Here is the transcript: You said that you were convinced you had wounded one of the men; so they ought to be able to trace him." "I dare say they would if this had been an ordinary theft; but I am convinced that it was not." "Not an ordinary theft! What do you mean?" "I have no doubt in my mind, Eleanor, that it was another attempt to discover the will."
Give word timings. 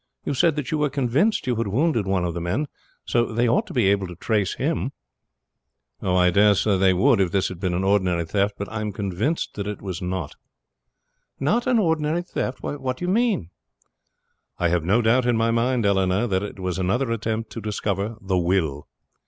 You 0.25 0.33
said 0.33 0.55
that 0.55 0.71
you 0.71 0.79
were 0.79 0.89
convinced 0.89 1.45
you 1.45 1.55
had 1.57 1.67
wounded 1.67 2.07
one 2.07 2.25
of 2.25 2.33
the 2.33 2.41
men; 2.41 2.65
so 3.05 3.23
they 3.31 3.47
ought 3.47 3.67
to 3.67 3.73
be 3.75 3.85
able 3.85 4.07
to 4.07 4.15
trace 4.15 4.55
him." 4.55 4.93
"I 6.01 6.31
dare 6.31 6.55
say 6.55 6.75
they 6.79 6.91
would 6.91 7.21
if 7.21 7.29
this 7.31 7.49
had 7.49 7.59
been 7.59 7.75
an 7.75 7.83
ordinary 7.83 8.25
theft; 8.25 8.55
but 8.57 8.67
I 8.71 8.81
am 8.81 8.93
convinced 8.93 9.53
that 9.53 9.67
it 9.67 9.79
was 9.79 10.01
not." 10.01 10.33
"Not 11.39 11.67
an 11.67 11.77
ordinary 11.77 12.23
theft! 12.23 12.63
What 12.63 12.97
do 12.97 13.05
you 13.05 13.09
mean?" 13.11 13.51
"I 14.57 14.69
have 14.69 14.83
no 14.83 15.03
doubt 15.03 15.27
in 15.27 15.37
my 15.37 15.51
mind, 15.51 15.85
Eleanor, 15.85 16.25
that 16.25 16.41
it 16.41 16.57
was 16.59 16.79
another 16.79 17.11
attempt 17.11 17.51
to 17.51 17.61
discover 17.61 18.15
the 18.21 18.39
will." 18.39 18.87